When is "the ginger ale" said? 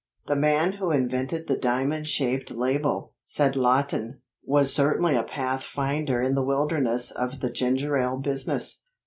7.39-8.17